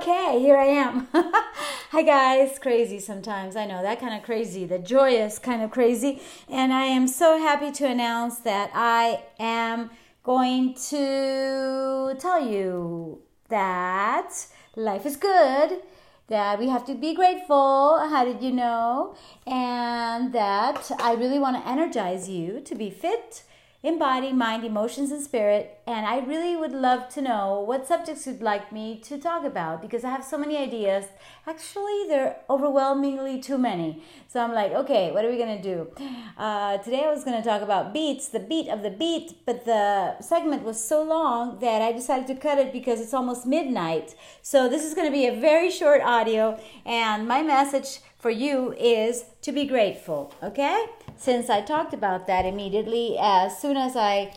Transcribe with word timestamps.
Okay, 0.00 0.40
here 0.40 0.56
I 0.56 0.64
am. 0.64 1.08
Hi, 1.12 2.00
guys. 2.00 2.58
Crazy 2.58 2.98
sometimes. 2.98 3.54
I 3.54 3.66
know 3.66 3.82
that 3.82 4.00
kind 4.00 4.14
of 4.14 4.22
crazy, 4.22 4.64
the 4.64 4.78
joyous 4.78 5.38
kind 5.38 5.60
of 5.60 5.70
crazy. 5.70 6.22
And 6.48 6.72
I 6.72 6.84
am 6.84 7.06
so 7.06 7.36
happy 7.36 7.70
to 7.72 7.86
announce 7.86 8.38
that 8.38 8.70
I 8.72 9.24
am 9.38 9.90
going 10.22 10.72
to 10.88 12.16
tell 12.18 12.42
you 12.42 13.20
that 13.50 14.46
life 14.74 15.04
is 15.04 15.16
good, 15.16 15.82
that 16.28 16.58
we 16.58 16.70
have 16.70 16.86
to 16.86 16.94
be 16.94 17.14
grateful. 17.14 17.98
How 17.98 18.24
did 18.24 18.40
you 18.42 18.52
know? 18.52 19.14
And 19.46 20.32
that 20.32 20.90
I 20.98 21.12
really 21.12 21.38
want 21.38 21.62
to 21.62 21.70
energize 21.70 22.26
you 22.26 22.62
to 22.62 22.74
be 22.74 22.88
fit 22.88 23.42
in 23.82 23.98
body, 23.98 24.30
mind, 24.32 24.62
emotions, 24.62 25.10
and 25.10 25.22
spirit. 25.22 25.80
And 25.86 26.04
I 26.04 26.18
really 26.18 26.54
would 26.54 26.72
love 26.72 27.08
to 27.14 27.22
know 27.22 27.60
what 27.66 27.86
subjects 27.86 28.26
you'd 28.26 28.42
like 28.42 28.70
me 28.70 29.00
to 29.04 29.16
talk 29.16 29.44
about 29.44 29.80
because 29.80 30.04
I 30.04 30.10
have 30.10 30.22
so 30.22 30.36
many 30.36 30.58
ideas. 30.58 31.06
Actually, 31.46 32.04
they're 32.06 32.36
overwhelmingly 32.50 33.40
too 33.40 33.56
many. 33.56 34.02
So 34.28 34.40
I'm 34.40 34.52
like, 34.52 34.72
okay, 34.72 35.12
what 35.12 35.24
are 35.24 35.30
we 35.30 35.38
gonna 35.38 35.62
do? 35.62 35.88
Uh, 36.36 36.78
today 36.78 37.04
I 37.04 37.10
was 37.10 37.24
gonna 37.24 37.42
talk 37.42 37.62
about 37.62 37.92
beets, 37.92 38.28
the 38.28 38.40
beat 38.40 38.68
of 38.68 38.82
the 38.82 38.90
beet, 38.90 39.44
but 39.46 39.64
the 39.64 40.20
segment 40.20 40.62
was 40.62 40.82
so 40.82 41.02
long 41.02 41.58
that 41.60 41.80
I 41.80 41.92
decided 41.92 42.26
to 42.28 42.34
cut 42.34 42.58
it 42.58 42.72
because 42.72 43.00
it's 43.00 43.14
almost 43.14 43.46
midnight. 43.46 44.14
So 44.42 44.68
this 44.68 44.84
is 44.84 44.94
gonna 44.94 45.10
be 45.10 45.26
a 45.26 45.34
very 45.34 45.70
short 45.70 46.02
audio, 46.02 46.60
and 46.84 47.26
my 47.26 47.42
message 47.42 48.00
for 48.20 48.30
you 48.30 48.72
is 48.78 49.24
to 49.42 49.50
be 49.50 49.64
grateful, 49.64 50.32
okay? 50.42 50.86
Since 51.16 51.50
I 51.50 51.62
talked 51.62 51.94
about 51.94 52.26
that 52.26 52.44
immediately, 52.44 53.16
as 53.18 53.58
soon 53.58 53.76
as 53.76 53.96
I 53.96 54.32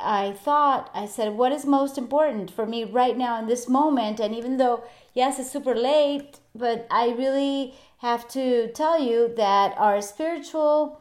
I 0.00 0.32
thought, 0.32 0.90
I 0.94 1.04
said, 1.04 1.34
what 1.34 1.52
is 1.52 1.66
most 1.66 1.98
important 1.98 2.50
for 2.50 2.64
me 2.64 2.84
right 2.84 3.14
now 3.14 3.38
in 3.38 3.46
this 3.46 3.68
moment? 3.68 4.20
And 4.20 4.34
even 4.34 4.56
though, 4.56 4.84
yes, 5.12 5.38
it's 5.38 5.50
super 5.50 5.74
late, 5.74 6.38
but 6.54 6.86
I 6.90 7.08
really 7.08 7.74
have 7.98 8.26
to 8.28 8.68
tell 8.72 8.98
you 8.98 9.34
that 9.36 9.74
our 9.76 10.00
spiritual 10.00 11.00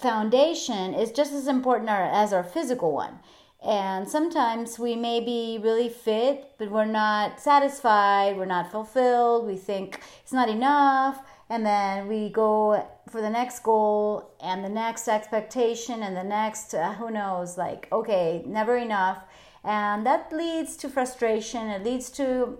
foundation 0.00 0.92
is 0.94 1.12
just 1.12 1.32
as 1.32 1.46
important 1.46 1.88
as 1.88 2.32
our 2.32 2.42
physical 2.42 2.90
one. 2.92 3.20
And 3.64 4.08
sometimes 4.08 4.78
we 4.78 4.96
may 4.96 5.20
be 5.20 5.60
really 5.62 5.88
fit, 5.88 6.52
but 6.58 6.70
we're 6.70 6.86
not 6.86 7.38
satisfied, 7.38 8.36
we're 8.36 8.46
not 8.46 8.72
fulfilled, 8.72 9.46
we 9.46 9.56
think 9.56 10.00
it's 10.22 10.32
not 10.32 10.48
enough 10.48 11.22
and 11.50 11.66
then 11.66 12.06
we 12.06 12.30
go 12.30 12.88
for 13.10 13.20
the 13.20 13.28
next 13.28 13.64
goal 13.64 14.32
and 14.40 14.64
the 14.64 14.68
next 14.68 15.08
expectation 15.08 16.04
and 16.04 16.16
the 16.16 16.24
next 16.24 16.72
uh, 16.72 16.94
who 16.94 17.10
knows 17.10 17.58
like 17.58 17.88
okay 17.92 18.42
never 18.46 18.76
enough. 18.76 19.18
And 19.62 20.06
that 20.06 20.32
leads 20.32 20.76
to 20.78 20.88
frustration. 20.88 21.68
It 21.68 21.84
leads 21.84 22.08
to 22.12 22.58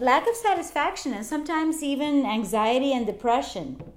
lack 0.00 0.26
of 0.26 0.34
satisfaction 0.34 1.12
and 1.12 1.24
sometimes 1.24 1.82
even 1.82 2.24
anxiety 2.24 2.92
and 2.92 3.06
depression 3.06 3.89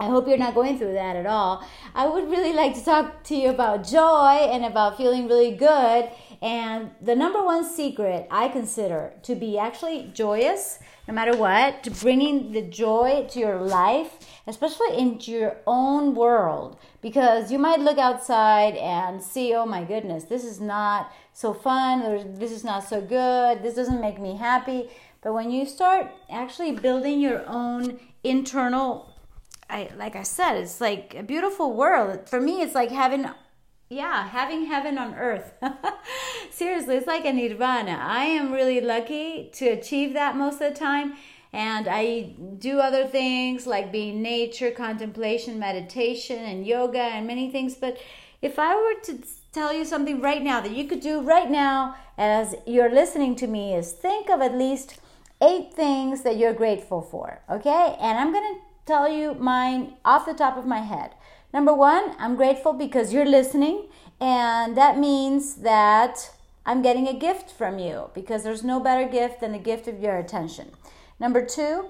I 0.00 0.06
hope 0.06 0.26
you're 0.26 0.38
not 0.38 0.54
going 0.54 0.78
through 0.78 0.94
that 0.94 1.14
at 1.14 1.26
all. 1.26 1.62
I 1.94 2.08
would 2.08 2.30
really 2.30 2.54
like 2.54 2.74
to 2.74 2.84
talk 2.84 3.22
to 3.24 3.36
you 3.36 3.50
about 3.50 3.86
joy 3.86 4.48
and 4.50 4.64
about 4.64 4.96
feeling 4.96 5.28
really 5.28 5.54
good. 5.54 6.08
And 6.40 6.90
the 7.02 7.14
number 7.14 7.44
one 7.44 7.64
secret 7.64 8.26
I 8.30 8.48
consider 8.48 9.12
to 9.24 9.34
be 9.34 9.58
actually 9.58 10.10
joyous 10.14 10.78
no 11.10 11.14
matter 11.14 11.36
what, 11.36 11.82
to 11.82 11.90
bringing 11.90 12.52
the 12.52 12.62
joy 12.62 13.26
to 13.28 13.40
your 13.40 13.60
life, 13.60 14.12
especially 14.46 14.96
into 14.96 15.32
your 15.32 15.56
own 15.66 16.14
world. 16.14 16.78
Because 17.02 17.50
you 17.50 17.58
might 17.58 17.80
look 17.80 17.98
outside 17.98 18.76
and 18.76 19.20
see, 19.20 19.52
oh 19.52 19.66
my 19.66 19.82
goodness, 19.82 20.24
this 20.24 20.44
is 20.44 20.60
not 20.60 21.12
so 21.32 21.52
fun, 21.52 22.02
or 22.02 22.22
this 22.22 22.52
is 22.52 22.62
not 22.62 22.84
so 22.84 23.00
good, 23.00 23.60
this 23.60 23.74
doesn't 23.74 24.00
make 24.00 24.20
me 24.20 24.36
happy. 24.36 24.88
But 25.20 25.34
when 25.34 25.50
you 25.50 25.66
start 25.66 26.12
actually 26.30 26.72
building 26.72 27.18
your 27.18 27.44
own 27.46 27.98
internal, 28.22 29.09
I, 29.70 29.90
like 29.96 30.16
I 30.16 30.22
said, 30.22 30.56
it's 30.56 30.80
like 30.80 31.14
a 31.16 31.22
beautiful 31.22 31.74
world. 31.74 32.28
For 32.28 32.40
me, 32.40 32.60
it's 32.62 32.74
like 32.74 32.90
having 32.90 33.26
yeah, 33.92 34.28
having 34.28 34.66
heaven 34.66 34.98
on 34.98 35.14
earth. 35.14 35.52
Seriously, 36.50 36.94
it's 36.94 37.08
like 37.08 37.24
a 37.24 37.32
nirvana. 37.32 37.98
I 38.00 38.24
am 38.24 38.52
really 38.52 38.80
lucky 38.80 39.50
to 39.54 39.66
achieve 39.68 40.12
that 40.14 40.36
most 40.36 40.60
of 40.60 40.72
the 40.72 40.78
time. 40.78 41.14
And 41.52 41.88
I 41.88 42.34
do 42.58 42.78
other 42.78 43.08
things 43.08 43.66
like 43.66 43.90
being 43.90 44.22
nature, 44.22 44.70
contemplation, 44.70 45.58
meditation, 45.58 46.38
and 46.38 46.64
yoga, 46.64 47.00
and 47.00 47.26
many 47.26 47.50
things. 47.50 47.74
But 47.74 47.98
if 48.40 48.60
I 48.60 48.76
were 48.76 49.00
to 49.06 49.24
tell 49.52 49.72
you 49.72 49.84
something 49.84 50.20
right 50.20 50.42
now 50.42 50.60
that 50.60 50.70
you 50.70 50.84
could 50.84 51.00
do 51.00 51.20
right 51.20 51.50
now 51.50 51.96
as 52.16 52.54
you're 52.66 52.94
listening 52.94 53.34
to 53.36 53.48
me, 53.48 53.74
is 53.74 53.90
think 53.90 54.30
of 54.30 54.40
at 54.40 54.56
least 54.56 55.00
eight 55.42 55.74
things 55.74 56.22
that 56.22 56.36
you're 56.36 56.52
grateful 56.52 57.02
for. 57.02 57.40
Okay? 57.50 57.96
And 58.00 58.18
I'm 58.18 58.32
to 58.32 58.60
tell 58.90 59.08
you 59.08 59.34
mine 59.34 59.94
off 60.04 60.26
the 60.26 60.34
top 60.34 60.56
of 60.56 60.66
my 60.66 60.80
head. 60.80 61.12
Number 61.54 61.72
one, 61.72 62.16
I'm 62.18 62.34
grateful 62.34 62.72
because 62.72 63.12
you're 63.12 63.24
listening, 63.38 63.86
and 64.20 64.76
that 64.76 64.98
means 64.98 65.56
that 65.70 66.32
I'm 66.66 66.82
getting 66.82 67.06
a 67.06 67.14
gift 67.14 67.52
from 67.52 67.78
you 67.78 68.10
because 68.14 68.42
there's 68.42 68.64
no 68.64 68.80
better 68.80 69.08
gift 69.08 69.40
than 69.40 69.52
the 69.52 69.58
gift 69.58 69.86
of 69.86 70.00
your 70.00 70.16
attention. 70.18 70.72
Number 71.20 71.46
two, 71.46 71.84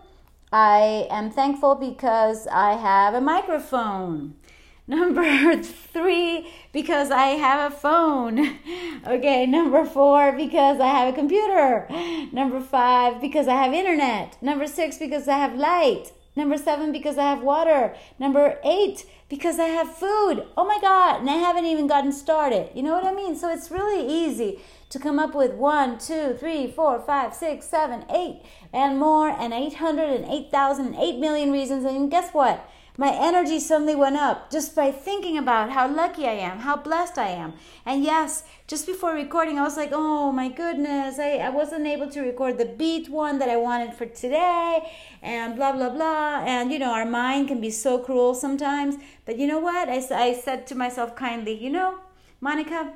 I 0.52 1.06
am 1.10 1.30
thankful 1.30 1.74
because 1.74 2.46
I 2.48 2.72
have 2.74 3.14
a 3.14 3.20
microphone. 3.22 4.34
Number 4.86 5.62
three, 5.62 6.48
because 6.72 7.10
I 7.10 7.28
have 7.46 7.72
a 7.72 7.74
phone. 7.74 8.58
Okay, 9.06 9.46
number 9.46 9.86
four, 9.86 10.32
because 10.32 10.78
I 10.78 10.88
have 10.88 11.14
a 11.14 11.16
computer. 11.16 11.86
Number 12.32 12.60
five, 12.60 13.18
because 13.18 13.48
I 13.48 13.54
have 13.54 13.72
internet. 13.72 14.36
Number 14.42 14.66
six, 14.66 14.98
because 14.98 15.26
I 15.26 15.38
have 15.38 15.54
light. 15.54 16.12
Number 16.36 16.56
seven, 16.56 16.92
because 16.92 17.18
I 17.18 17.24
have 17.24 17.42
water. 17.42 17.94
Number 18.18 18.58
eight, 18.64 19.04
because 19.28 19.58
I 19.58 19.66
have 19.66 19.94
food. 19.94 20.46
Oh 20.56 20.64
my 20.64 20.78
God, 20.80 21.20
and 21.20 21.28
I 21.28 21.34
haven't 21.34 21.66
even 21.66 21.88
gotten 21.88 22.12
started. 22.12 22.70
You 22.74 22.82
know 22.82 22.94
what 22.94 23.04
I 23.04 23.12
mean? 23.12 23.36
So 23.36 23.48
it's 23.48 23.70
really 23.70 24.06
easy 24.06 24.60
to 24.90 24.98
come 24.98 25.18
up 25.18 25.34
with 25.34 25.54
one, 25.54 25.98
two, 25.98 26.36
three, 26.38 26.70
four, 26.70 27.00
five, 27.00 27.34
six, 27.34 27.66
seven, 27.66 28.04
eight, 28.10 28.42
and 28.72 28.98
more, 28.98 29.28
and 29.28 29.52
800 29.52 30.08
and 30.08 30.24
8,000 30.24 30.86
and 30.86 30.96
8 30.96 31.18
million 31.18 31.50
reasons. 31.50 31.84
And 31.84 32.10
guess 32.10 32.32
what? 32.32 32.68
My 32.96 33.12
energy 33.12 33.60
suddenly 33.60 33.94
went 33.94 34.16
up 34.16 34.50
just 34.50 34.74
by 34.74 34.90
thinking 34.90 35.38
about 35.38 35.70
how 35.70 35.88
lucky 35.88 36.26
I 36.26 36.32
am, 36.32 36.58
how 36.58 36.76
blessed 36.76 37.18
I 37.18 37.28
am. 37.28 37.54
And 37.86 38.04
yes, 38.04 38.44
just 38.66 38.86
before 38.86 39.12
recording, 39.12 39.58
I 39.58 39.62
was 39.62 39.76
like, 39.76 39.90
oh 39.92 40.32
my 40.32 40.48
goodness, 40.48 41.18
I, 41.18 41.38
I 41.38 41.48
wasn't 41.50 41.86
able 41.86 42.10
to 42.10 42.20
record 42.20 42.58
the 42.58 42.66
beet 42.66 43.08
one 43.08 43.38
that 43.38 43.48
I 43.48 43.56
wanted 43.56 43.94
for 43.94 44.06
today, 44.06 44.90
and 45.22 45.56
blah, 45.56 45.72
blah, 45.72 45.90
blah. 45.90 46.42
And 46.44 46.70
you 46.70 46.78
know, 46.78 46.92
our 46.92 47.06
mind 47.06 47.48
can 47.48 47.60
be 47.60 47.70
so 47.70 47.98
cruel 47.98 48.34
sometimes. 48.34 48.96
But 49.24 49.38
you 49.38 49.46
know 49.46 49.60
what? 49.60 49.88
I, 49.88 50.02
I 50.12 50.34
said 50.34 50.66
to 50.68 50.74
myself 50.74 51.16
kindly, 51.16 51.54
you 51.54 51.70
know, 51.70 52.00
Monica, 52.40 52.92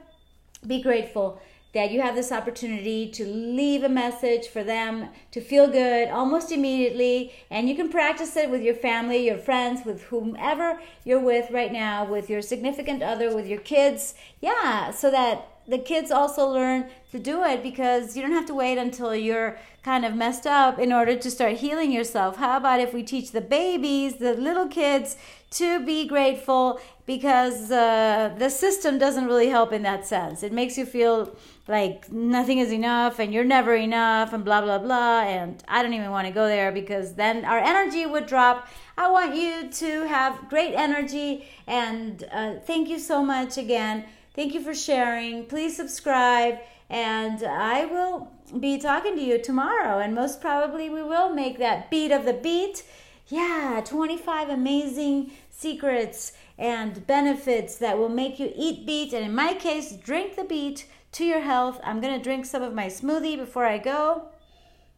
be 0.67 0.83
grateful 0.83 1.41
that 1.75 1.91
you 1.91 2.01
have 2.01 2.15
this 2.15 2.33
opportunity 2.33 3.11
to 3.11 3.27
leave 3.27 3.83
a 3.83 3.89
message 3.89 4.47
for 4.47 4.65
them 4.65 5.09
to 5.33 5.41
feel 5.41 5.69
good 5.69 6.09
almost 6.09 6.53
immediately. 6.53 7.33
And 7.51 7.69
you 7.69 7.75
can 7.75 7.91
practice 7.91 8.37
it 8.37 8.49
with 8.49 8.63
your 8.63 8.75
family, 8.75 9.27
your 9.27 9.39
friends, 9.39 9.85
with 9.85 10.05
whomever 10.05 10.81
you're 11.05 11.21
with 11.21 11.51
right 11.51 11.73
now, 11.73 12.05
with 12.05 12.31
your 12.31 12.43
significant 12.43 13.03
other, 13.03 13.35
with 13.35 13.49
your 13.49 13.61
kids. 13.61 14.15
Yeah, 14.41 14.93
so 14.93 15.11
that 15.11 15.49
the 15.67 15.79
kids 15.79 16.11
also 16.11 16.47
learn 16.47 16.91
to 17.13 17.19
do 17.19 17.43
it 17.45 17.63
because 17.63 18.17
you 18.17 18.23
don't 18.23 18.33
have 18.33 18.47
to 18.47 18.55
wait 18.55 18.77
until 18.79 19.15
you're 19.15 19.59
kind 19.83 20.05
of 20.05 20.15
messed 20.15 20.47
up 20.47 20.79
in 20.79 20.93
order 20.93 21.17
to 21.17 21.31
start 21.31 21.55
healing 21.55 21.93
yourself. 21.93 22.37
How 22.37 22.57
about 22.57 22.81
if 22.81 22.93
we 22.93 23.03
teach 23.03 23.33
the 23.33 23.41
babies, 23.41 24.17
the 24.17 24.35
little 24.35 24.67
kids, 24.67 25.17
to 25.51 25.85
be 25.85 26.07
grateful 26.07 26.81
because 27.07 27.71
uh, 27.71 28.35
the 28.39 28.49
system 28.49 28.99
doesn't 28.99 29.27
really 29.27 29.49
help 29.49 29.73
in 29.73 29.83
that 29.83 30.07
sense. 30.07 30.43
It 30.43 30.53
makes 30.53 30.77
you 30.77 30.85
feel 30.85 31.37
like 31.69 32.11
nothing 32.11 32.59
is 32.59 32.73
enough 32.73 33.19
and 33.19 33.33
you're 33.33 33.45
never 33.45 33.75
enough 33.75 34.33
and 34.33 34.45
blah, 34.45 34.63
blah, 34.63 34.79
blah. 34.79 35.21
And 35.21 35.63
I 35.69 35.83
don't 35.83 35.95
even 35.95 36.11
want 36.11 36.27
to 36.27 36.33
go 36.33 36.47
there 36.47 36.73
because 36.73 37.15
then 37.15 37.45
our 37.45 37.59
energy 37.59 38.05
would 38.05 38.27
drop. 38.27 38.67
I 38.99 39.11
want 39.11 39.37
you 39.37 39.71
to 39.71 40.09
have 40.09 40.49
great 40.49 40.75
energy 40.75 41.47
and 41.67 42.25
uh, 42.33 42.55
thank 42.67 42.89
you 42.89 42.99
so 42.99 43.23
much 43.23 43.57
again. 43.57 44.07
Thank 44.35 44.55
you 44.55 44.61
for 44.61 44.75
sharing. 44.75 45.47
Please 45.47 45.77
subscribe 45.77 46.59
and 46.91 47.43
I 47.43 47.87
will 47.87 48.33
be 48.61 48.79
talking 48.79 49.17
to 49.17 49.23
you 49.23 49.41
tomorrow. 49.41 49.99
And 49.99 50.15
most 50.15 50.41
probably 50.41 50.89
we 50.89 51.03
will 51.03 51.31
make 51.31 51.59
that 51.59 51.91
beat 51.91 52.13
of 52.13 52.25
the 52.25 52.35
beet. 52.35 52.85
Yeah, 53.29 53.81
25 53.85 54.51
amazing 54.51 55.33
secrets 55.51 56.33
and 56.59 57.07
benefits 57.07 57.77
that 57.77 57.99
will 57.99 58.09
make 58.09 58.39
you 58.39 58.53
eat 58.55 58.87
beet, 58.87 59.13
and 59.13 59.25
in 59.25 59.35
my 59.35 59.55
case, 59.55 59.93
drink 59.93 60.37
the 60.37 60.45
beet 60.45 60.87
to 61.13 61.25
your 61.25 61.41
health. 61.41 61.81
I'm 61.83 62.01
gonna 62.01 62.23
drink 62.23 62.45
some 62.47 62.63
of 62.63 62.75
my 62.75 62.87
smoothie 62.87 63.37
before 63.37 63.65
I 63.65 63.79
go. 63.79 64.29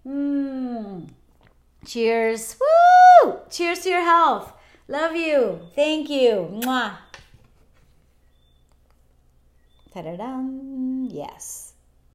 Mmm. 0.06 1.08
Cheers. 1.86 2.56
Woo! 2.60 3.38
Cheers 3.48 3.80
to 3.80 3.90
your 3.90 4.02
health. 4.02 4.52
Love 4.88 5.14
you. 5.14 5.60
Thank 5.74 6.10
you. 6.10 6.60
Mwah. 6.62 6.96
Ta-da-dum. 9.96 11.08
Yes. 11.10 11.65